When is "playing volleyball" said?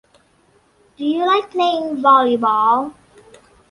1.51-2.95